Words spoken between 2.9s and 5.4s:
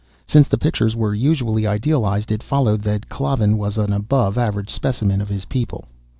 Klavan was an above average specimen of